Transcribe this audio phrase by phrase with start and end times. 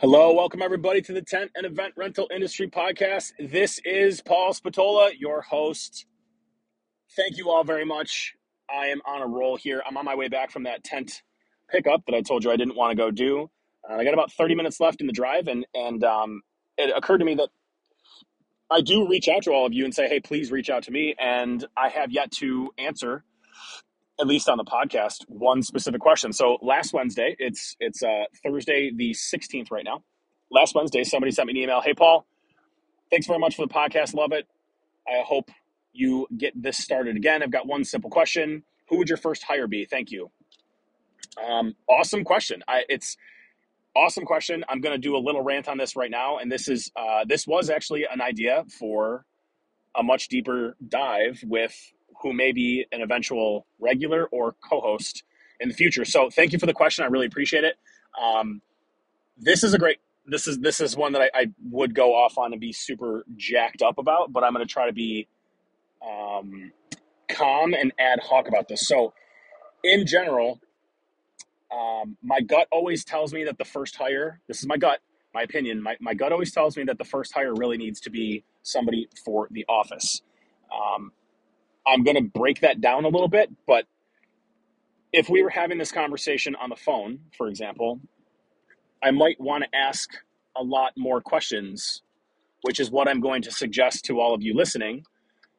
[0.00, 3.32] Hello, welcome everybody to the Tent and Event Rental Industry Podcast.
[3.40, 6.06] This is Paul Spatola, your host.
[7.16, 8.36] Thank you all very much.
[8.70, 9.82] I am on a roll here.
[9.84, 11.24] I'm on my way back from that tent
[11.68, 13.50] pickup that I told you I didn't want to go do.
[13.90, 16.42] Uh, I got about 30 minutes left in the drive, and and um,
[16.76, 17.48] it occurred to me that
[18.70, 20.92] I do reach out to all of you and say, hey, please reach out to
[20.92, 21.16] me.
[21.18, 23.24] And I have yet to answer
[24.20, 26.32] at least on the podcast, one specific question.
[26.32, 30.02] So last Wednesday, it's it's uh, Thursday the 16th right now.
[30.50, 31.80] Last Wednesday, somebody sent me an email.
[31.80, 32.26] Hey, Paul,
[33.10, 34.14] thanks very much for the podcast.
[34.14, 34.46] Love it.
[35.06, 35.50] I hope
[35.92, 37.42] you get this started again.
[37.42, 38.64] I've got one simple question.
[38.88, 39.84] Who would your first hire be?
[39.84, 40.30] Thank you.
[41.46, 42.62] Um, awesome question.
[42.66, 43.16] I, it's
[43.96, 44.64] awesome question.
[44.68, 47.24] I'm going to do a little rant on this right now, and this is uh,
[47.26, 49.24] this was actually an idea for
[49.96, 51.74] a much deeper dive with
[52.22, 55.22] who may be an eventual regular or co-host
[55.60, 56.04] in the future.
[56.04, 57.04] So thank you for the question.
[57.04, 57.76] I really appreciate it.
[58.20, 58.60] Um,
[59.36, 59.98] this is a great.
[60.26, 63.24] This is this is one that I, I would go off on and be super
[63.36, 65.26] jacked up about, but I'm going to try to be
[66.06, 66.72] um,
[67.28, 68.86] calm and ad hoc about this.
[68.86, 69.14] So
[69.82, 70.60] in general,
[71.72, 74.40] um, my gut always tells me that the first hire.
[74.48, 75.00] This is my gut,
[75.34, 75.82] my opinion.
[75.82, 79.08] My my gut always tells me that the first hire really needs to be somebody
[79.24, 80.22] for the office.
[80.70, 81.12] Um,
[81.88, 83.86] I'm going to break that down a little bit, but
[85.12, 88.00] if we were having this conversation on the phone, for example,
[89.02, 90.10] I might want to ask
[90.56, 92.02] a lot more questions,
[92.62, 95.04] which is what I'm going to suggest to all of you listening.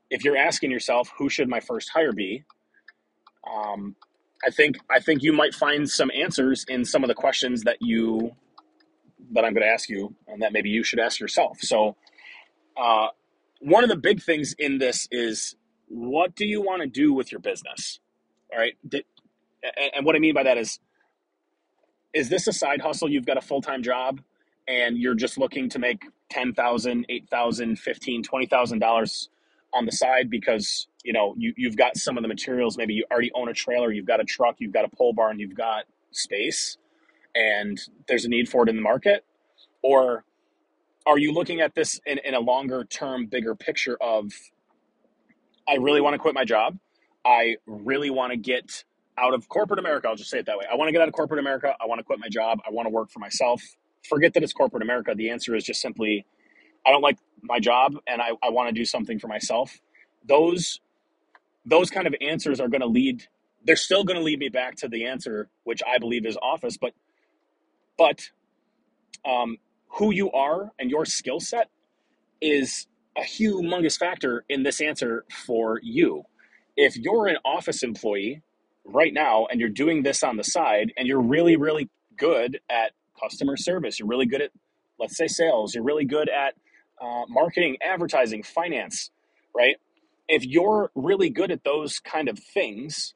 [0.09, 2.43] If you're asking yourself, who should my first hire be?
[3.49, 3.95] Um,
[4.45, 7.77] I think I think you might find some answers in some of the questions that
[7.81, 8.31] you
[9.31, 11.59] that I'm going to ask you, and that maybe you should ask yourself.
[11.61, 11.95] So,
[12.77, 13.07] uh,
[13.61, 15.55] one of the big things in this is
[15.89, 17.99] what do you want to do with your business?
[18.53, 18.75] All right.
[19.95, 20.79] And what I mean by that is,
[22.13, 23.09] is this a side hustle?
[23.09, 24.21] You've got a full time job
[24.67, 29.27] and you're just looking to make $10,000, $8,000, $15,000, $20,000
[29.73, 32.77] on the side because, you know, you, you've got some of the materials.
[32.77, 35.39] Maybe you already own a trailer, you've got a truck, you've got a pole barn,
[35.39, 36.77] you've got space,
[37.35, 39.25] and there's a need for it in the market.
[39.83, 40.23] Or
[41.05, 44.31] are you looking at this in, in a longer term, bigger picture of
[45.69, 46.79] I really want to quit my job.
[47.25, 48.85] I really want to get
[49.17, 50.09] out of corporate America.
[50.09, 50.65] I'll just say it that way.
[50.71, 51.75] I want to get out of corporate America.
[51.81, 52.59] I want to quit my job.
[52.67, 53.61] I want to work for myself.
[54.09, 55.13] Forget that it's corporate America.
[55.15, 56.25] The answer is just simply
[56.85, 59.79] I don't like my job and I, I want to do something for myself.
[60.25, 60.81] Those
[61.65, 63.27] those kind of answers are going to lead
[63.65, 66.77] they're still going to lead me back to the answer which I believe is office,
[66.77, 66.93] but
[67.97, 68.29] but
[69.25, 69.57] um,
[69.89, 71.69] who you are and your skill set
[72.41, 72.87] is
[73.19, 76.23] a humongous factor in this answer for you.
[76.77, 78.41] If you're an office employee
[78.85, 82.93] right now and you're doing this on the side and you're really, really good at
[83.19, 84.51] customer service, you're really good at,
[84.99, 86.53] let's say, sales, you're really good at
[87.01, 89.11] uh, marketing, advertising, finance,
[89.55, 89.75] right?
[90.27, 93.13] If you're really good at those kind of things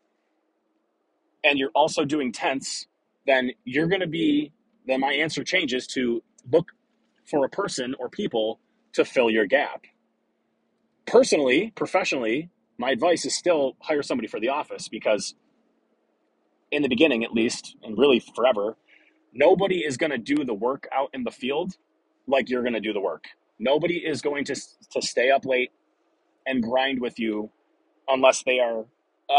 [1.44, 2.88] and you're also doing tents,
[3.26, 4.52] then you're going to be,
[4.86, 6.22] then my answer changes to
[6.52, 6.72] look
[7.26, 8.60] for a person or people
[8.94, 9.86] to fill your gap
[11.08, 15.36] personally, professionally, my advice is still hire somebody for the office because
[16.72, 18.78] in the beginning at least and really forever
[19.34, 21.78] nobody is going to do the work out in the field
[22.28, 23.26] like you're going to do the work.
[23.60, 24.56] Nobody is going to
[24.92, 25.72] to stay up late
[26.48, 27.52] and grind with you
[28.10, 28.86] unless they are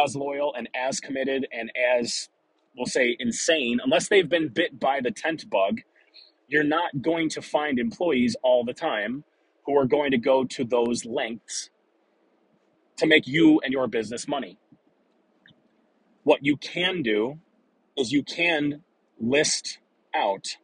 [0.04, 2.28] as loyal and as committed and as
[2.76, 3.81] we'll say insane.
[3.84, 5.81] Unless they've been bit by the tent bug
[6.48, 9.25] you're not going to find employees all the time
[9.66, 11.70] who are going to go to those lengths
[12.98, 14.58] to make you and your business money.
[16.25, 17.38] What you can do
[17.97, 18.82] is you can
[19.20, 19.78] list
[20.14, 20.56] out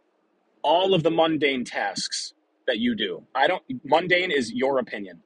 [0.62, 2.34] all of the mundane tasks
[2.66, 3.24] that you do.
[3.34, 5.22] I don't, mundane is your opinion.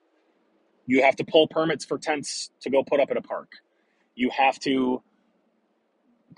[0.86, 3.52] You have to pull permits for tents to go put up at a park.
[4.14, 5.02] You have to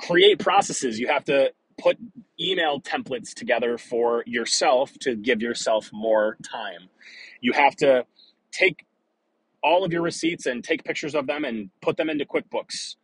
[0.00, 0.98] create processes.
[1.00, 1.98] You have to put
[2.40, 6.88] email templates together for yourself to give yourself more time.
[7.40, 8.06] You have to
[8.52, 8.84] take
[9.62, 12.96] all of your receipts and take pictures of them and put them into QuickBooks.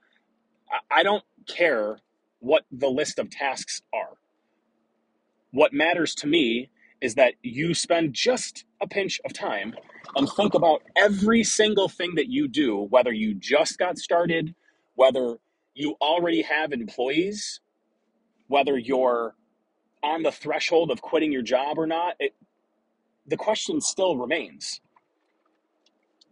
[0.90, 1.98] I don't care
[2.40, 4.16] what the list of tasks are.
[5.50, 6.70] What matters to me
[7.00, 9.74] is that you spend just a pinch of time
[10.16, 14.54] and think about every single thing that you do, whether you just got started,
[14.94, 15.36] whether
[15.74, 17.60] you already have employees,
[18.48, 19.34] whether you're
[20.02, 22.14] on the threshold of quitting your job or not.
[22.20, 22.34] It,
[23.26, 24.80] the question still remains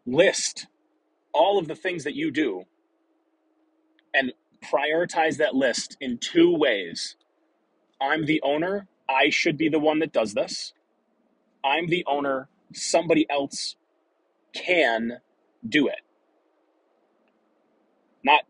[0.07, 0.67] list
[1.33, 2.65] all of the things that you do
[4.15, 4.33] and
[4.65, 7.17] prioritize that list in two ways.
[8.01, 10.73] I'm the owner, I should be the one that does this.
[11.65, 12.49] I'm the owner.
[12.75, 13.77] Somebody else
[14.55, 15.19] can
[15.69, 16.01] do it.
[18.25, 18.43] Not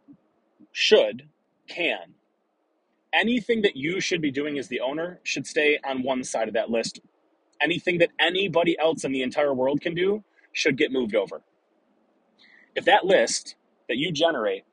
[0.73, 1.29] should,
[1.69, 2.15] can.
[3.13, 6.55] Anything that you should be doing as the owner should stay on one side of
[6.55, 7.01] that list.
[7.63, 11.43] Anything that anybody else in the entire world can do should get moved over.
[12.75, 13.57] If that list
[13.89, 14.65] that you generate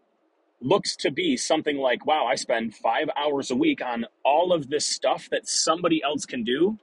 [0.61, 4.69] looks to be something like, wow, I spend five hours a week on all of
[4.69, 6.77] this stuff that somebody else can do,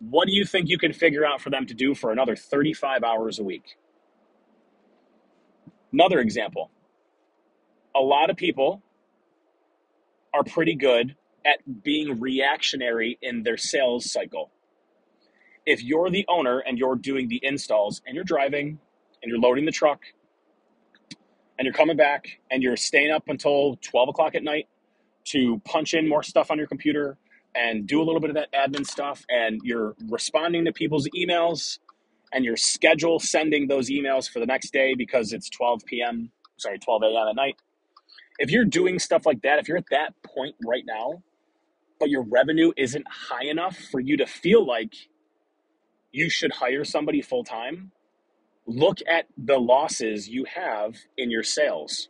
[0.00, 3.02] what do you think you can figure out for them to do for another 35
[3.04, 3.76] hours a week?
[5.92, 6.70] Another example
[7.94, 8.82] a lot of people
[10.34, 14.50] are pretty good at being reactionary in their sales cycle.
[15.70, 18.80] If you're the owner and you're doing the installs and you're driving
[19.22, 20.02] and you're loading the truck
[21.56, 24.66] and you're coming back and you're staying up until 12 o'clock at night
[25.26, 27.18] to punch in more stuff on your computer
[27.54, 31.78] and do a little bit of that admin stuff and you're responding to people's emails
[32.32, 36.32] and you're schedule sending those emails for the next day because it's 12 p.m.
[36.56, 37.28] sorry 12 a.m.
[37.28, 37.54] at night
[38.40, 41.22] if you're doing stuff like that if you're at that point right now
[42.00, 44.94] but your revenue isn't high enough for you to feel like
[46.12, 47.92] you should hire somebody full time
[48.66, 52.08] look at the losses you have in your sales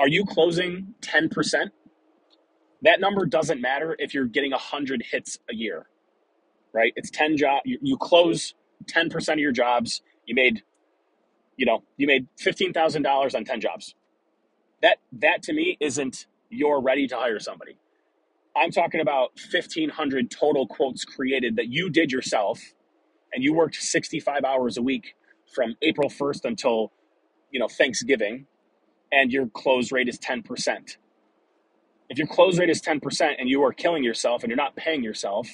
[0.00, 1.70] are you closing 10%
[2.82, 5.86] that number doesn't matter if you're getting 100 hits a year
[6.72, 6.92] right?
[6.96, 8.54] It's 10 job you, you close
[8.86, 10.62] 10% of your jobs, you made
[11.56, 13.94] you know, you made $15,000 on 10 jobs.
[14.82, 17.78] That that to me isn't you're ready to hire somebody.
[18.56, 22.60] I'm talking about 1500 total quotes created that you did yourself
[23.34, 25.14] and you worked 65 hours a week
[25.54, 26.92] from April 1st until,
[27.52, 28.46] you know, Thanksgiving
[29.12, 30.96] and your close rate is 10%.
[32.10, 35.02] If your close rate is 10% and you are killing yourself and you're not paying
[35.04, 35.48] yourself,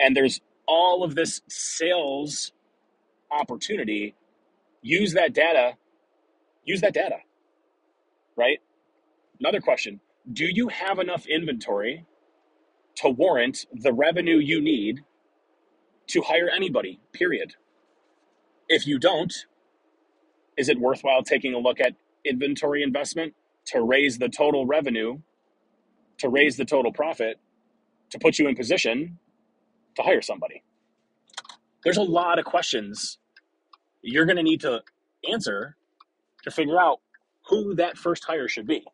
[0.00, 2.52] and there's all of this sales
[3.30, 4.14] opportunity
[4.82, 5.74] use that data
[6.64, 7.16] use that data
[8.36, 8.60] right
[9.40, 10.00] another question
[10.32, 12.04] do you have enough inventory
[12.96, 15.00] to warrant the revenue you need
[16.08, 17.54] to hire anybody period
[18.68, 19.46] if you don't
[20.56, 21.94] is it worthwhile taking a look at
[22.24, 23.34] inventory investment
[23.66, 25.18] to raise the total revenue
[26.18, 27.38] to raise the total profit
[28.10, 29.18] to put you in position
[29.96, 30.62] to hire somebody
[31.84, 33.18] there's a lot of questions
[34.02, 34.82] you're going to need to
[35.30, 35.76] answer
[36.44, 37.00] to figure out
[37.48, 38.84] who that first hire should be.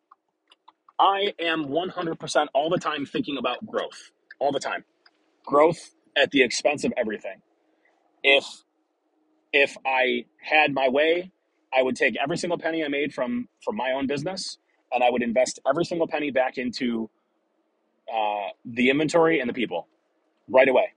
[0.99, 4.85] I am 100% all the time thinking about growth, all the time.
[5.45, 7.41] Growth at the expense of everything.
[8.23, 8.45] If
[9.53, 11.31] if I had my way,
[11.77, 14.57] I would take every single penny I made from from my own business
[14.91, 17.09] and I would invest every single penny back into
[18.13, 19.87] uh, the inventory and the people
[20.49, 20.93] right away.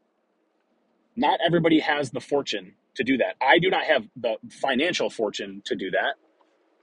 [1.16, 3.36] Not everybody has the fortune to do that.
[3.42, 6.14] I do not have the financial fortune to do that.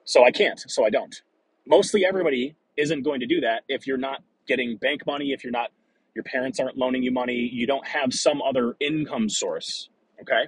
[0.06, 0.60] So I can't.
[0.68, 1.22] So I don't.
[1.68, 5.52] Mostly everybody isn't going to do that if you're not getting bank money, if you're
[5.52, 5.70] not,
[6.16, 9.90] your parents aren't loaning you money, you don't have some other income source.
[10.22, 10.48] Okay.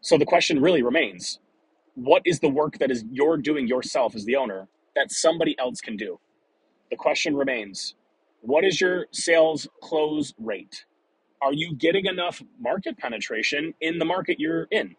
[0.00, 1.40] So the question really remains
[1.94, 5.80] what is the work that is you're doing yourself as the owner that somebody else
[5.80, 6.20] can do?
[6.90, 7.94] The question remains
[8.40, 10.84] what is your sales close rate?
[11.40, 14.96] are you getting enough market penetration in the market you're in?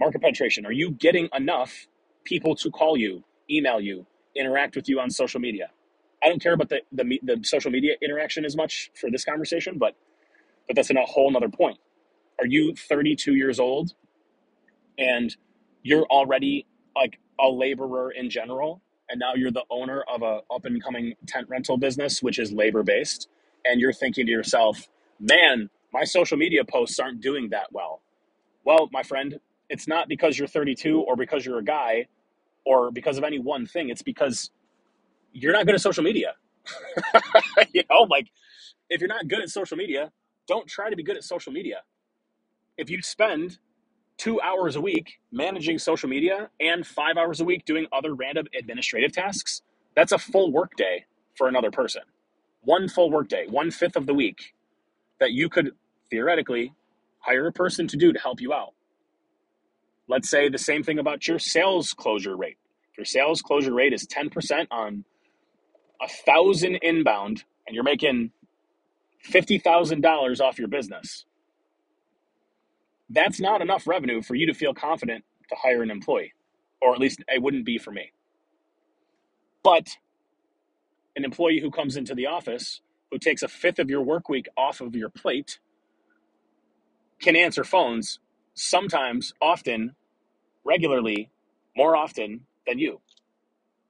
[0.00, 0.66] Market penetration.
[0.66, 1.86] Are you getting enough
[2.24, 5.70] people to call you, email you, interact with you on social media?
[6.22, 9.78] I don't care about the, the, the social media interaction as much for this conversation,
[9.78, 9.94] but
[10.68, 11.78] but that's a whole nother point.
[12.40, 13.92] Are you 32 years old
[14.98, 15.36] and
[15.82, 20.64] you're already like a laborer in general, and now you're the owner of a up
[20.64, 23.28] and coming tent rental business, which is labor based,
[23.64, 24.88] and you're thinking to yourself,
[25.20, 28.00] man, my social media posts aren't doing that well.
[28.64, 32.06] Well, my friend, it's not because you're 32 or because you're a guy
[32.66, 33.90] or because of any one thing.
[33.90, 34.50] It's because
[35.32, 36.34] you're not good at social media.
[37.74, 38.28] you know, like
[38.90, 40.12] if you're not good at social media,
[40.48, 41.82] don't try to be good at social media.
[42.78, 43.58] If you spend
[44.18, 48.46] two hours a week managing social media and five hours a week doing other random
[48.58, 49.62] administrative tasks,
[49.96, 51.06] that's a full workday
[51.36, 52.02] for another person.
[52.62, 54.54] One full workday, one fifth of the week
[55.20, 55.72] that you could
[56.10, 56.74] theoretically
[57.20, 58.74] hire a person to do to help you out.
[60.08, 62.58] Let's say the same thing about your sales closure rate.
[62.92, 65.04] If your sales closure rate is 10% on
[66.02, 68.30] a thousand inbound and you're making
[69.30, 71.24] $50,000 off your business,
[73.10, 76.34] that's not enough revenue for you to feel confident to hire an employee,
[76.82, 78.12] or at least it wouldn't be for me.
[79.62, 79.96] But
[81.16, 82.80] an employee who comes into the office
[83.10, 85.58] who takes a fifth of your work week off of your plate
[87.20, 88.18] can answer phones
[88.54, 89.94] sometimes, often,
[90.64, 91.30] regularly,
[91.76, 93.00] more often than you.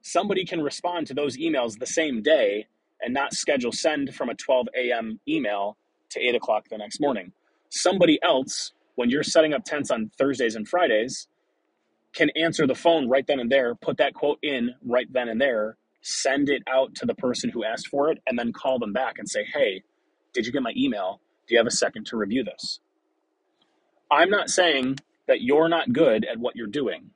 [0.01, 2.67] Somebody can respond to those emails the same day
[3.01, 5.19] and not schedule send from a 12 a.m.
[5.27, 5.77] email
[6.11, 7.31] to 8 o'clock the next morning.
[7.69, 11.27] Somebody else, when you're setting up tents on Thursdays and Fridays,
[12.13, 15.41] can answer the phone right then and there, put that quote in right then and
[15.41, 18.93] there, send it out to the person who asked for it, and then call them
[18.93, 19.83] back and say, hey,
[20.33, 21.19] did you get my email?
[21.47, 22.79] Do you have a second to review this?
[24.11, 27.11] I'm not saying that you're not good at what you're doing.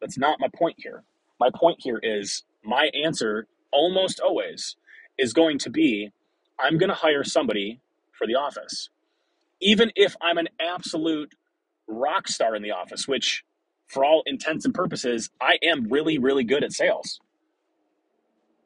[0.00, 1.04] That's not my point here.
[1.40, 4.76] My point here is my answer almost always
[5.18, 6.10] is going to be
[6.60, 7.80] I'm going to hire somebody
[8.12, 8.90] for the office.
[9.60, 11.34] Even if I'm an absolute
[11.88, 13.44] rock star in the office, which
[13.88, 17.20] for all intents and purposes, I am really, really good at sales.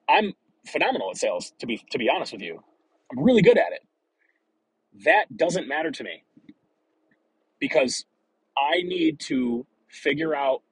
[0.09, 0.35] I'm
[0.67, 2.63] phenomenal at sales, to be to be honest with you.
[3.13, 3.83] I'm really good at it.
[5.05, 6.25] That doesn't matter to me
[7.61, 8.05] because
[8.57, 10.63] I need to figure out,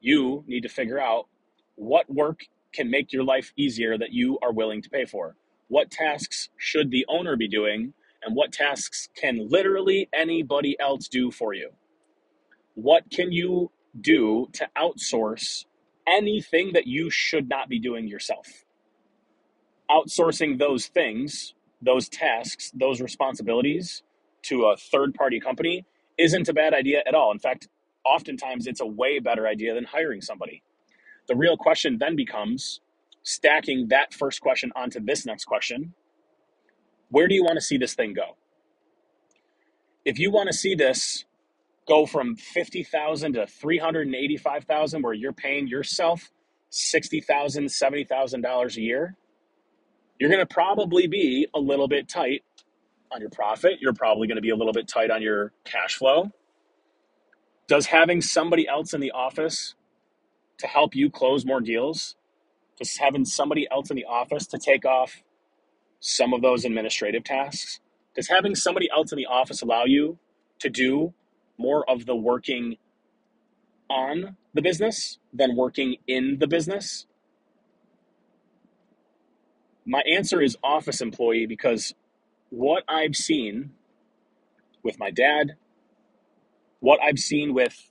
[0.00, 1.26] you need to figure out
[1.76, 5.36] what work can make your life easier that you are willing to pay for.
[5.68, 11.30] What tasks should the owner be doing, and what tasks can literally anybody else do
[11.30, 11.70] for you?
[12.74, 13.70] What can you
[14.00, 15.64] do to outsource
[16.06, 18.64] anything that you should not be doing yourself?
[19.90, 24.02] Outsourcing those things, those tasks, those responsibilities
[24.42, 25.86] to a third party company
[26.18, 27.32] isn't a bad idea at all.
[27.32, 27.68] In fact,
[28.04, 30.62] oftentimes it's a way better idea than hiring somebody.
[31.28, 32.80] The real question then becomes
[33.22, 35.94] stacking that first question onto this next question
[37.10, 38.36] where do you want to see this thing go?
[40.04, 41.24] If you want to see this
[41.86, 46.32] go from 50,000 to 385,000 where you're paying yourself
[46.72, 47.24] $60,000,
[47.66, 49.16] $70,000 a year,
[50.18, 52.42] you're going to probably be a little bit tight
[53.14, 53.78] on your profit.
[53.80, 56.32] You're probably going to be a little bit tight on your cash flow.
[57.68, 59.74] Does having somebody else in the office
[60.58, 62.16] to help you close more deals,
[62.78, 65.22] just having somebody else in the office to take off
[66.00, 67.80] some of those administrative tasks,
[68.14, 70.18] does having somebody else in the office allow you
[70.60, 71.14] to do
[71.58, 72.76] more of the working
[73.90, 77.06] on the business than working in the business?
[79.86, 81.94] My answer is office employee because
[82.50, 83.72] what I've seen
[84.82, 85.54] with my dad,
[86.80, 87.90] what I've seen with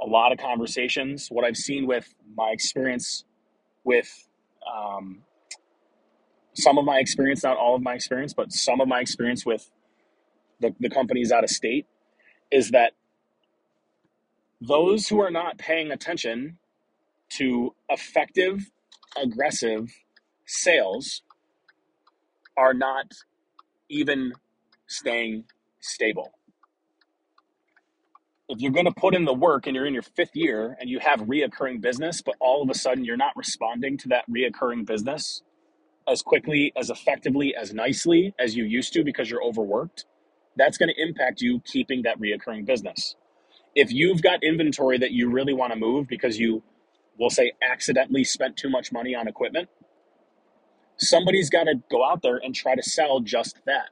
[0.00, 3.24] a lot of conversations, what I've seen with my experience
[3.84, 4.28] with
[4.72, 5.22] um,
[6.54, 9.70] some of my experience, not all of my experience, but some of my experience with
[10.60, 11.86] the, the companies out of state
[12.50, 12.92] is that
[14.60, 16.58] those who are not paying attention
[17.30, 18.70] to effective,
[19.22, 19.90] aggressive
[20.46, 21.23] sales
[22.56, 23.12] are not
[23.90, 24.32] even
[24.86, 25.44] staying
[25.80, 26.32] stable.
[28.48, 30.90] If you're going to put in the work and you're in your fifth year and
[30.90, 34.86] you have reoccurring business, but all of a sudden you're not responding to that reoccurring
[34.86, 35.42] business
[36.08, 40.04] as quickly, as effectively, as nicely as you used to because you're overworked,
[40.56, 43.16] that's going to impact you keeping that reoccurring business.
[43.74, 46.62] If you've got inventory that you really want to move because you,
[47.18, 49.68] we'll say, accidentally spent too much money on equipment,
[50.96, 53.90] somebody's got to go out there and try to sell just that.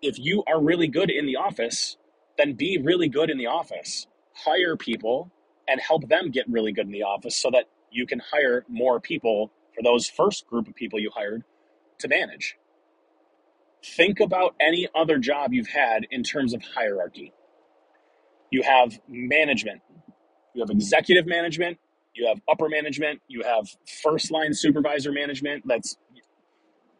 [0.00, 1.96] If you are really good in the office,
[2.36, 4.06] then be really good in the office.
[4.34, 5.30] Hire people
[5.68, 9.00] and help them get really good in the office so that you can hire more
[9.00, 11.44] people for those first group of people you hired
[11.98, 12.56] to manage.
[13.84, 17.32] Think about any other job you've had in terms of hierarchy.
[18.50, 19.82] You have management,
[20.54, 21.78] you have executive management,
[22.14, 23.66] you have upper management, you have
[24.02, 25.96] first line supervisor management, that's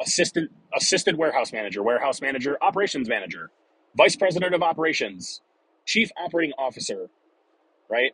[0.01, 3.51] assistant assistant warehouse manager, warehouse manager, operations manager,
[3.97, 5.41] vice president of operations,
[5.87, 7.11] chief operating officer,
[7.91, 8.13] right?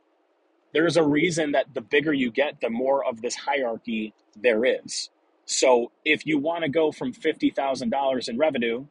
[0.74, 5.10] There's a reason that the bigger you get, the more of this hierarchy there is.
[5.46, 8.86] So if you want to go from $50,000 in revenue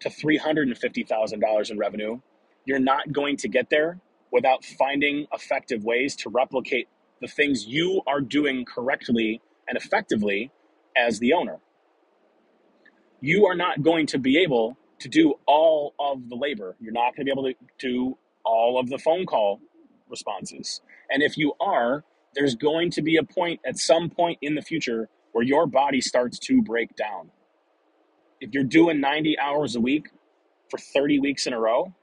[0.00, 2.20] to $350,000 in revenue,
[2.64, 6.88] you're not going to get there without finding effective ways to replicate
[7.22, 10.52] the things you are doing correctly and effectively
[10.96, 11.60] as the owner.
[13.20, 16.76] You are not going to be able to do all of the labor.
[16.80, 19.60] You're not going to be able to do all of the phone call
[20.10, 20.82] responses.
[21.10, 24.62] And if you are, there's going to be a point at some point in the
[24.62, 27.30] future where your body starts to break down.
[28.40, 30.08] If you're doing 90 hours a week
[30.70, 31.94] for 30 weeks in a row,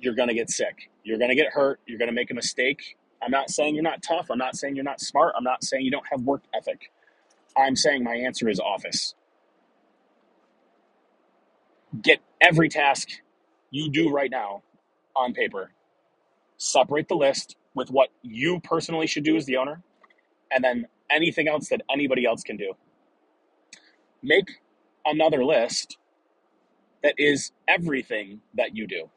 [0.00, 0.90] you're going to get sick.
[1.04, 1.80] You're going to get hurt.
[1.86, 2.96] You're going to make a mistake.
[3.22, 4.28] I'm not saying you're not tough.
[4.30, 5.34] I'm not saying you're not smart.
[5.36, 6.92] I'm not saying you don't have work ethic.
[7.56, 9.14] I'm saying my answer is office.
[12.02, 13.08] Get every task
[13.70, 14.62] you do right now
[15.16, 15.72] on paper.
[16.58, 19.82] Separate the list with what you personally should do as the owner,
[20.52, 22.74] and then anything else that anybody else can do.
[24.22, 24.50] Make
[25.06, 25.98] another list
[27.02, 29.10] that is everything that you do.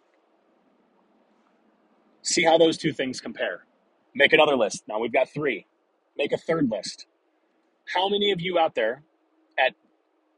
[2.23, 3.65] See how those two things compare.
[4.15, 4.83] Make another list.
[4.87, 5.67] Now we've got three.
[6.17, 7.05] Make a third list.
[7.93, 9.03] How many of you out there
[9.59, 9.75] at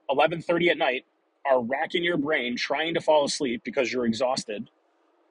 [0.10, 1.06] 11:30 at night
[1.46, 4.70] are racking your brain trying to fall asleep because you're exhausted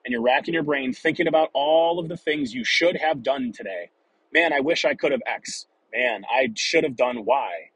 [0.04, 3.52] and you're racking your brain thinking about all of the things you should have done
[3.52, 3.90] today.
[4.32, 5.66] Man, I wish I could have X.
[5.94, 7.70] Man, I should have done Y.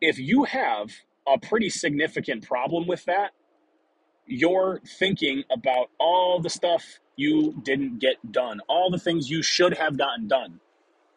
[0.00, 0.90] If you have
[1.28, 3.32] a pretty significant problem with that,
[4.26, 9.76] you're thinking about all the stuff you didn't get done, all the things you should
[9.76, 10.60] have gotten done.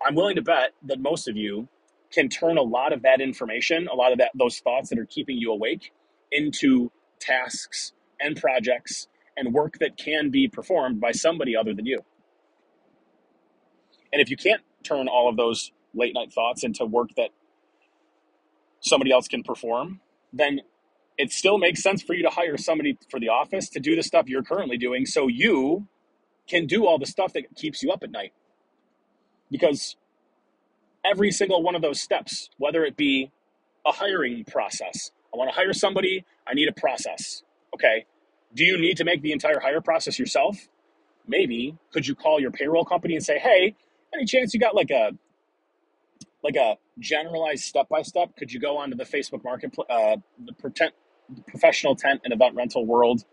[0.05, 1.67] I'm willing to bet that most of you
[2.11, 5.05] can turn a lot of that information, a lot of that those thoughts that are
[5.05, 5.91] keeping you awake
[6.31, 9.07] into tasks and projects
[9.37, 12.03] and work that can be performed by somebody other than you.
[14.13, 17.29] And if you can't turn all of those late night thoughts into work that
[18.79, 19.99] somebody else can perform,
[20.31, 20.61] then
[21.17, 24.03] it still makes sense for you to hire somebody for the office to do the
[24.03, 25.87] stuff you're currently doing so you
[26.47, 28.33] can do all the stuff that keeps you up at night.
[29.49, 29.95] Because
[31.03, 33.31] every single one of those steps, whether it be
[33.85, 37.43] a hiring process, I want to hire somebody, I need a process.
[37.73, 38.05] Okay.
[38.53, 40.67] Do you need to make the entire hire process yourself?
[41.27, 41.77] Maybe.
[41.91, 43.75] Could you call your payroll company and say, hey,
[44.13, 45.11] any chance you got like a
[46.43, 48.35] like a generalized step by step?
[48.37, 50.91] Could you go onto the Facebook marketplace, uh, the pretend,
[51.47, 53.25] professional tent and event rental world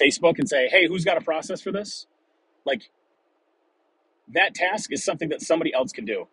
[0.00, 2.06] Facebook and say, hey, who's got a process for this?
[2.66, 2.90] Like
[4.28, 6.28] that task is something that somebody else can do.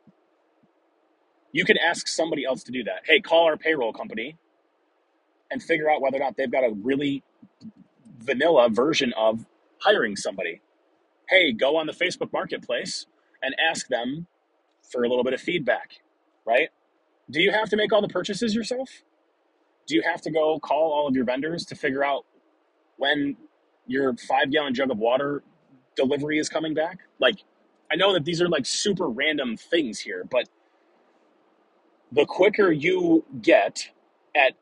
[1.51, 3.03] You can ask somebody else to do that.
[3.05, 4.37] Hey, call our payroll company
[5.51, 7.23] and figure out whether or not they've got a really
[8.19, 9.45] vanilla version of
[9.79, 10.61] hiring somebody.
[11.29, 13.07] Hey, go on the Facebook marketplace
[13.41, 14.27] and ask them
[14.91, 15.99] for a little bit of feedback,
[16.45, 16.69] right?
[17.29, 19.03] Do you have to make all the purchases yourself?
[19.89, 22.25] Do you have to go call all of your vendors to figure out
[22.97, 23.35] when
[23.87, 25.43] your five gallon jug of water
[25.95, 26.99] delivery is coming back?
[27.19, 27.43] Like,
[27.91, 30.47] I know that these are like super random things here, but
[32.11, 33.89] the quicker you get
[34.35, 34.53] at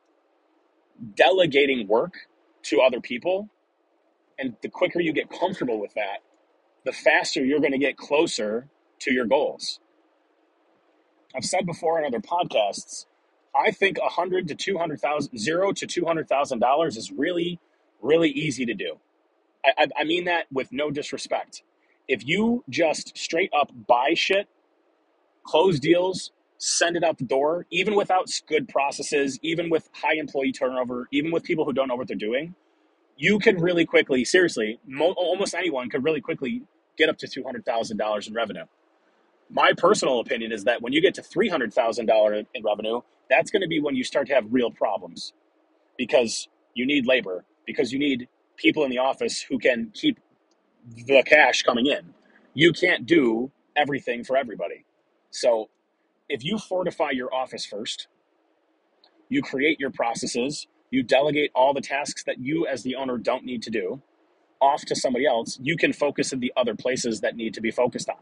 [1.14, 2.14] delegating work
[2.64, 3.50] to other people
[4.38, 6.20] and the quicker you get comfortable with that,
[6.86, 8.68] the faster you're going to get closer
[9.00, 9.80] to your goals.
[11.36, 13.06] I've said before in other podcasts,
[13.56, 17.12] I think a hundred to two hundred thousand, zero to two hundred thousand dollars is
[17.12, 17.60] really,
[18.02, 18.98] really easy to do.
[19.64, 21.62] I, I, I mean that with no disrespect.
[22.08, 24.48] If you just straight up buy shit,
[25.44, 30.52] close deals, send it out the door, even without good processes, even with high employee
[30.52, 32.54] turnover, even with people who don't know what they're doing,
[33.16, 36.62] you can really quickly, seriously, mo- almost anyone could really quickly
[36.98, 38.64] get up to two hundred thousand dollars in revenue
[39.50, 43.68] my personal opinion is that when you get to $300,000 in revenue, that's going to
[43.68, 45.32] be when you start to have real problems
[45.98, 50.18] because you need labor, because you need people in the office who can keep
[51.06, 52.14] the cash coming in.
[52.54, 54.84] You can't do everything for everybody.
[55.30, 55.70] So
[56.28, 58.08] if you fortify your office first,
[59.28, 63.44] you create your processes, you delegate all the tasks that you as the owner don't
[63.44, 64.02] need to do
[64.60, 67.70] off to somebody else, you can focus in the other places that need to be
[67.70, 68.16] focused on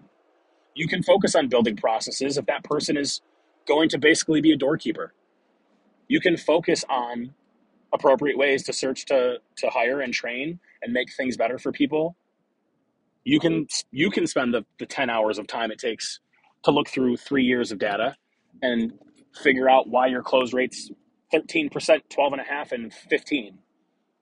[0.77, 3.23] you can focus on building processes if that person is
[3.67, 5.15] going to basically be a doorkeeper.
[6.07, 7.35] You can focus on
[7.93, 12.17] appropriate ways to search to to hire and train and make things better for people.
[13.25, 16.21] You can you can spend the, the 10 hours of time it takes
[16.65, 18.15] to look through three years of data
[18.63, 18.93] and
[19.43, 20.91] figure out why your close rates
[21.35, 23.59] 13%, 12 and a half, and 15.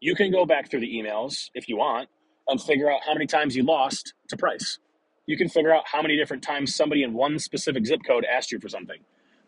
[0.01, 2.09] You can go back through the emails if you want
[2.49, 4.79] and figure out how many times you lost to price
[5.27, 8.53] you can figure out how many different times somebody in one specific zip code asked
[8.53, 8.99] you for something.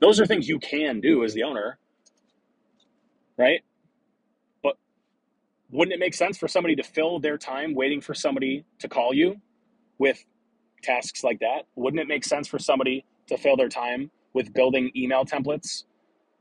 [0.01, 1.79] Those are things you can do as the owner,
[3.39, 3.61] right?
[4.63, 4.77] But
[5.71, 9.15] wouldn't it make sense for somebody to fill their time waiting for somebody to call
[9.15, 9.37] you
[9.99, 10.25] with
[10.83, 11.65] tasks like that?
[11.77, 15.85] Wouldn't it make sense for somebody to fill their time with building email templates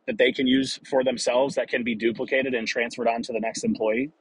[0.07, 3.39] that they can use for themselves that can be duplicated and transferred on to the
[3.39, 4.11] next employee?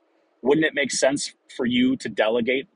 [0.42, 2.68] Wouldn't it make sense for you to delegate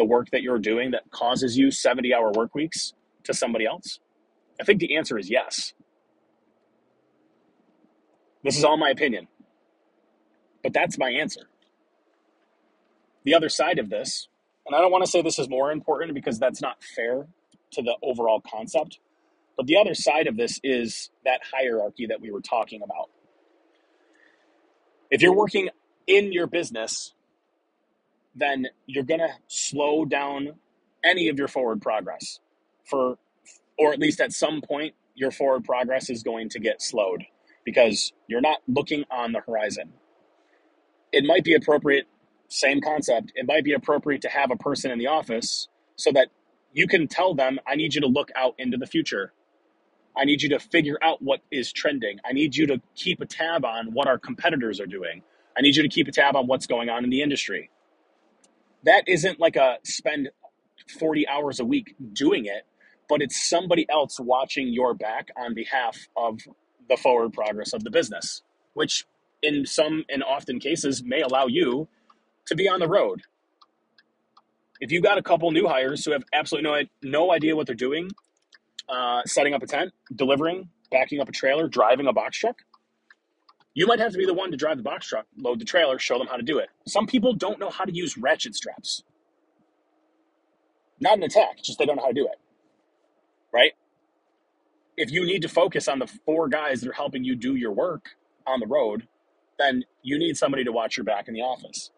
[0.00, 4.00] the work that you're doing that causes you 70 hour work weeks to somebody else?
[4.58, 5.74] I think the answer is yes.
[8.42, 9.28] This is all my opinion,
[10.62, 11.42] but that's my answer.
[13.24, 14.28] The other side of this,
[14.66, 17.26] and I don't want to say this is more important because that's not fair
[17.72, 18.98] to the overall concept,
[19.58, 23.10] but the other side of this is that hierarchy that we were talking about.
[25.10, 25.68] If you're working
[26.06, 27.12] in your business,
[28.34, 30.54] then you're going to slow down
[31.04, 32.40] any of your forward progress
[32.84, 33.18] for
[33.78, 37.24] or at least at some point your forward progress is going to get slowed
[37.64, 39.92] because you're not looking on the horizon.
[41.12, 42.06] It might be appropriate
[42.48, 43.32] same concept.
[43.36, 46.28] It might be appropriate to have a person in the office so that
[46.72, 49.32] you can tell them I need you to look out into the future.
[50.16, 52.18] I need you to figure out what is trending.
[52.24, 55.22] I need you to keep a tab on what our competitors are doing.
[55.56, 57.70] I need you to keep a tab on what's going on in the industry.
[58.84, 60.30] That isn't like a spend
[60.98, 62.66] 40 hours a week doing it,
[63.08, 66.40] but it's somebody else watching your back on behalf of
[66.88, 68.42] the forward progress of the business,
[68.74, 69.04] which
[69.42, 71.88] in some and often cases may allow you
[72.46, 73.22] to be on the road.
[74.80, 77.74] If you got a couple new hires who have absolutely no, no idea what they're
[77.76, 78.10] doing,
[78.88, 82.56] uh, setting up a tent, delivering, backing up a trailer, driving a box truck,
[83.74, 85.98] you might have to be the one to drive the box truck, load the trailer,
[85.98, 86.70] show them how to do it.
[86.86, 89.04] Some people don't know how to use ratchet straps.
[91.00, 92.38] Not an attack, just they don't know how to do it.
[93.52, 93.72] Right?
[94.96, 97.72] If you need to focus on the four guys that are helping you do your
[97.72, 98.10] work
[98.46, 99.08] on the road,
[99.58, 101.90] then you need somebody to watch your back in the office.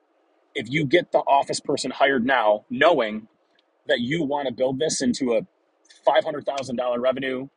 [0.55, 3.29] If you get the office person hired now, knowing
[3.89, 5.43] that you want to build this into a
[6.09, 7.49] $500,000 revenue,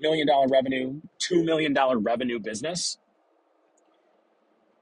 [0.00, 2.98] million dollar revenue, $2 million revenue business,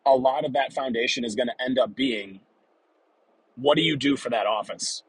[0.07, 2.40] a lot of that foundation is going to end up being
[3.57, 5.03] what do you do for that office?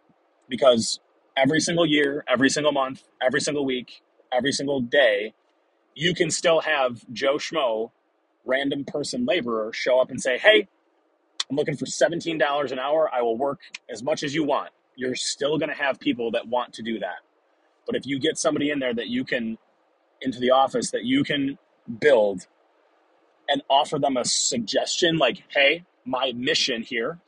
[0.49, 0.99] Because
[1.37, 5.33] every single year, every single month, every single week, every single day,
[5.95, 7.91] you can still have Joe Schmo,
[8.45, 10.67] random person laborer, show up and say, Hey,
[11.49, 13.09] I'm looking for $17 an hour.
[13.13, 14.71] I will work as much as you want.
[14.95, 17.19] You're still going to have people that want to do that.
[17.85, 19.57] But if you get somebody in there that you can,
[20.21, 21.57] into the office, that you can
[21.99, 22.47] build
[23.47, 27.19] and offer them a suggestion like, hey, my mission here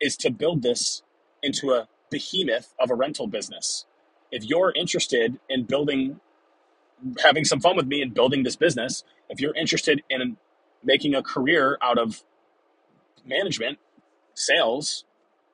[0.00, 1.02] is to build this
[1.42, 3.86] into a behemoth of a rental business.
[4.30, 6.20] If you're interested in building,
[7.22, 10.36] having some fun with me and building this business, if you're interested in
[10.82, 12.22] making a career out of
[13.24, 13.78] management,
[14.34, 15.04] sales,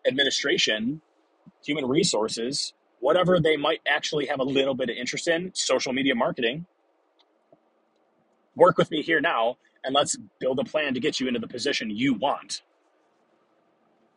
[0.06, 1.00] administration,
[1.64, 6.14] human resources, whatever they might actually have a little bit of interest in, social media
[6.14, 6.66] marketing,
[8.54, 11.46] work with me here now and let's build a plan to get you into the
[11.46, 12.62] position you want.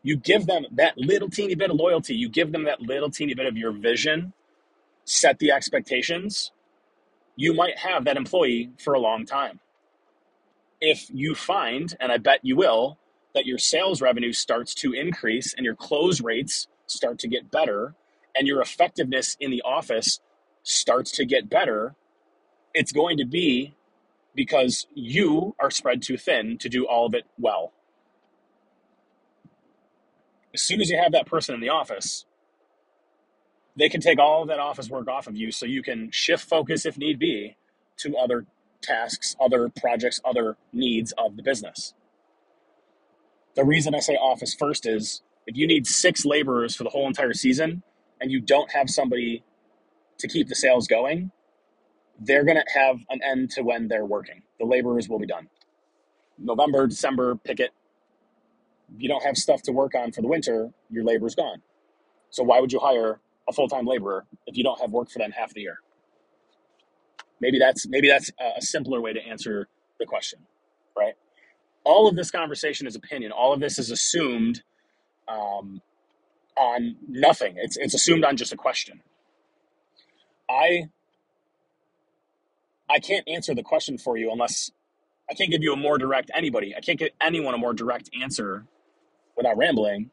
[0.01, 3.35] You give them that little teeny bit of loyalty, you give them that little teeny
[3.35, 4.33] bit of your vision,
[5.05, 6.51] set the expectations.
[7.35, 9.59] You might have that employee for a long time.
[10.81, 12.97] If you find, and I bet you will,
[13.35, 17.93] that your sales revenue starts to increase and your close rates start to get better
[18.35, 20.19] and your effectiveness in the office
[20.63, 21.95] starts to get better,
[22.73, 23.75] it's going to be
[24.35, 27.73] because you are spread too thin to do all of it well.
[30.53, 32.25] As soon as you have that person in the office,
[33.75, 36.47] they can take all of that office work off of you so you can shift
[36.47, 37.55] focus if need be
[37.97, 38.45] to other
[38.81, 41.93] tasks, other projects, other needs of the business.
[43.55, 47.07] The reason I say office first is if you need six laborers for the whole
[47.07, 47.83] entire season
[48.21, 49.43] and you don't have somebody
[50.19, 51.31] to keep the sales going,
[52.19, 54.43] they're going to have an end to when they're working.
[54.59, 55.49] The laborers will be done.
[56.39, 57.71] November, December, picket.
[58.97, 61.61] you don't have stuff to work on for the winter, your labor's gone.
[62.31, 65.31] So why would you hire a full-time laborer if you don't have work for them
[65.31, 65.79] half the year?
[67.41, 69.67] Maybe that's maybe that's a simpler way to answer
[69.99, 70.39] the question,
[70.97, 71.15] right?
[71.85, 73.31] All of this conversation is opinion.
[73.31, 74.63] All of this is assumed
[75.27, 75.81] um,
[76.57, 77.55] on nothing.
[77.57, 79.01] It's it's assumed on just a question.
[80.49, 80.89] I
[82.89, 84.71] I can't answer the question for you unless
[85.29, 86.75] I can't give you a more direct anybody.
[86.75, 88.65] I can't get anyone a more direct answer
[89.37, 90.09] without rambling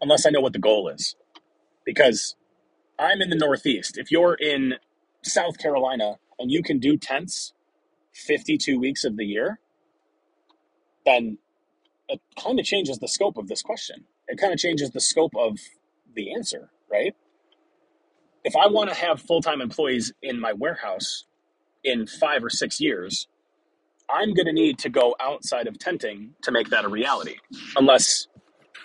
[0.00, 1.16] unless I know what the goal is.
[1.84, 2.36] Because
[2.98, 3.98] I'm in the Northeast.
[3.98, 4.74] If you're in
[5.22, 7.52] South Carolina and you can do tents
[8.14, 9.60] 52 weeks of the year,
[11.04, 11.38] then
[12.08, 14.04] it kind of changes the scope of this question.
[14.28, 15.58] It kind of changes the scope of
[16.14, 17.14] the answer, right?
[18.44, 21.24] If I want to have full time employees in my warehouse
[21.82, 23.26] in five or six years,
[24.10, 27.36] I'm going to need to go outside of tenting to make that a reality.
[27.76, 28.28] Unless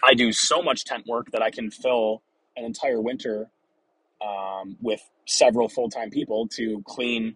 [0.03, 2.23] I do so much tent work that I can fill
[2.55, 3.49] an entire winter
[4.25, 7.35] um, with several full time people to clean,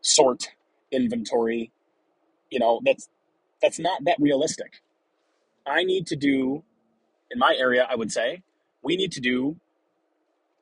[0.00, 0.48] sort,
[0.90, 1.70] inventory.
[2.50, 3.08] You know, that's
[3.60, 4.82] that's not that realistic.
[5.66, 6.64] I need to do
[7.30, 7.86] in my area.
[7.88, 8.42] I would say
[8.82, 9.56] we need to do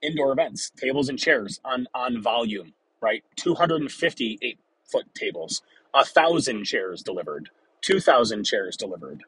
[0.03, 3.25] indoor events, tables and chairs on on volume, right?
[3.37, 4.59] 250 eight
[4.91, 5.63] foot tables,
[5.95, 7.51] a thousand chairs delivered,
[7.83, 9.25] 2,000 chairs delivered.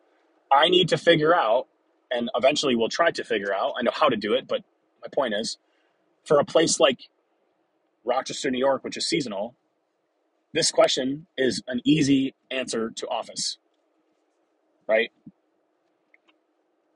[0.53, 1.69] I need to figure out,
[2.11, 4.63] and eventually we'll try to figure out, I know how to do it, but
[5.03, 5.59] my point is
[6.25, 7.01] for a place like
[8.05, 9.55] Rochester, New York, which is seasonal,
[10.55, 13.59] this question is an easy answer to office,
[14.89, 15.11] right?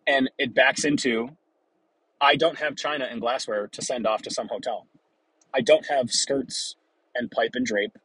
[0.06, 1.30] And it backs into
[2.20, 4.86] I don't have china and glassware to send off to some hotel.
[5.54, 6.76] I don't have skirts
[7.14, 7.98] and pipe and drape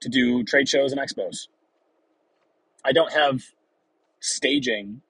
[0.00, 1.48] to do trade shows and expos.
[2.84, 3.42] I don't have
[4.20, 5.02] staging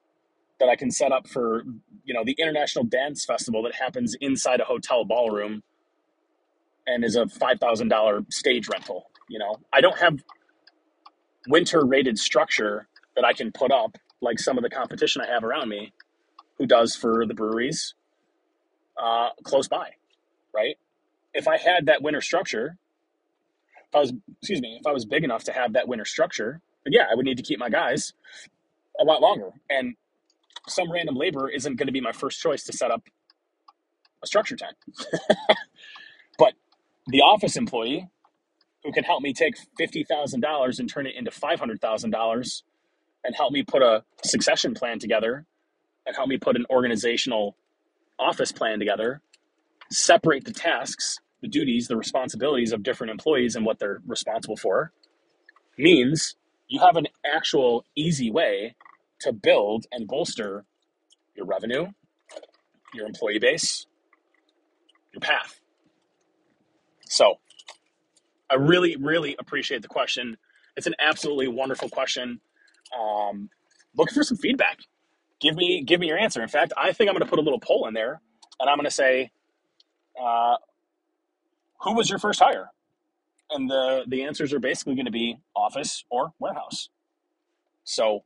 [0.59, 1.63] that I can set up for,
[2.03, 5.63] you know, the International Dance Festival that happens inside a hotel ballroom
[6.85, 9.57] and is a $5,000 stage rental, you know.
[9.73, 10.23] I don't have
[11.47, 15.43] winter rated structure that I can put up like some of the competition I have
[15.43, 15.93] around me
[16.57, 17.95] who does for the breweries
[19.01, 19.91] uh, close by,
[20.53, 20.77] right?
[21.33, 22.77] If I had that winter structure,
[23.77, 26.61] if I was, excuse me, if I was big enough to have that winter structure,
[26.85, 28.13] yeah, I would need to keep my guys
[28.99, 29.51] a lot longer.
[29.69, 29.95] And
[30.67, 33.03] some random labor isn't going to be my first choice to set up
[34.23, 34.75] a structure tent.
[36.37, 36.53] but
[37.07, 38.07] the office employee
[38.83, 42.61] who can help me take $50,000 and turn it into $500,000
[43.23, 45.45] and help me put a succession plan together
[46.05, 47.55] and help me put an organizational
[48.21, 49.21] office plan together,
[49.91, 54.93] separate the tasks, the duties, the responsibilities of different employees and what they're responsible for,
[55.77, 56.35] means
[56.67, 58.75] you have an actual easy way
[59.21, 60.65] to build and bolster
[61.35, 61.87] your revenue,
[62.93, 63.87] your employee base,
[65.13, 65.59] your path.
[67.07, 67.35] So,
[68.49, 70.37] I really, really appreciate the question.
[70.77, 72.41] It's an absolutely wonderful question.
[72.97, 73.49] Um,
[73.95, 74.79] looking for some feedback.
[75.41, 76.41] Give me, give me your answer.
[76.43, 78.21] In fact, I think I'm going to put a little poll in there,
[78.59, 79.31] and I'm going to say,
[80.21, 80.57] uh,
[81.81, 82.71] "Who was your first hire?"
[83.51, 86.89] And the the answers are basically going to be office or warehouse.
[87.85, 88.23] So, if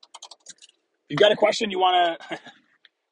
[1.10, 2.40] you've got a question you want to, I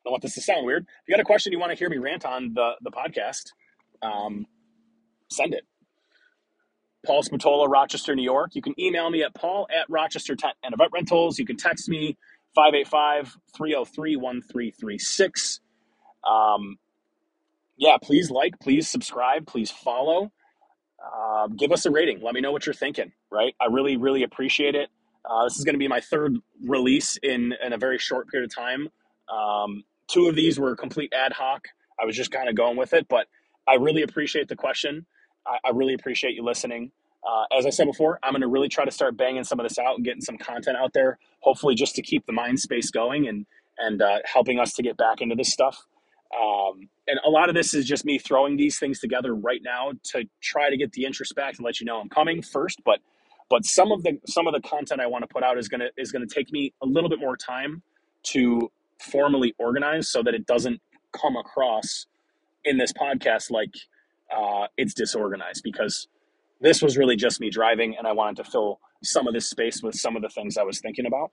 [0.06, 0.84] don't want this to sound weird.
[0.84, 3.52] If you got a question you want to hear me rant on the the podcast,
[4.02, 4.48] um,
[5.32, 5.66] send it.
[7.06, 8.56] Paul Spatola, Rochester, New York.
[8.56, 11.40] You can email me at paul at Rochester and Event Rentals.
[11.40, 12.18] You can text me
[12.56, 15.60] 585 303 1336.
[16.28, 16.78] Um,
[17.78, 20.32] yeah, please like, please subscribe, please follow.
[21.04, 22.22] Uh, give us a rating.
[22.22, 23.56] Let me know what you're thinking, right?
[23.62, 24.90] I really, really appreciate it.
[25.30, 28.50] Uh, this is going to be my third release in, in a very short period
[28.50, 28.90] of time.
[29.34, 31.68] Um, two of these were complete ad hoc.
[32.02, 33.28] I was just kind of going with it, but
[33.68, 35.06] I really appreciate the question.
[35.48, 36.92] I, I really appreciate you listening.
[37.28, 39.68] Uh, as I said before, I'm going to really try to start banging some of
[39.68, 42.92] this out and getting some content out there, hopefully just to keep the mind space
[42.92, 43.46] going and
[43.80, 45.86] and uh, helping us to get back into this stuff.
[46.38, 49.94] Um, and a lot of this is just me throwing these things together right now
[50.12, 52.82] to try to get the interest back and let you know I'm coming first.
[52.86, 53.00] But
[53.50, 55.90] but some of the some of the content I want to put out is gonna
[55.98, 57.84] is gonna take me a little bit more time
[58.26, 60.82] to formally organize so that it doesn't
[61.14, 62.08] come across
[62.66, 63.74] in this podcast like
[64.36, 66.08] uh, it's disorganized because
[66.64, 69.84] this was really just me driving and I wanted to fill some of this space
[69.84, 71.30] with some of the things I was thinking about.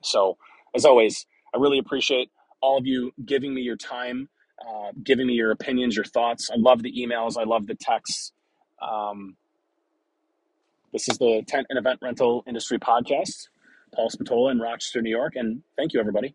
[0.00, 0.38] So,
[0.74, 2.30] as always, I really appreciate
[2.60, 4.28] all of you giving me your time,
[4.60, 6.50] uh, giving me your opinions, your thoughts.
[6.50, 8.32] I love the emails, I love the texts.
[8.80, 9.36] Um,
[10.92, 13.48] this is the Tent and Event Rental Industry Podcast.
[13.94, 16.34] Paul Spatola in Rochester, New York, and thank you, everybody.